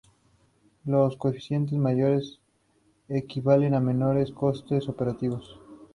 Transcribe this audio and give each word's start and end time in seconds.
Los 0.83 1.15
coeficiente 1.15 1.77
mayores 1.77 2.39
equivalen 3.07 3.75
a 3.75 3.79
menores 3.79 4.31
costes 4.31 4.89
operativos. 4.89 5.59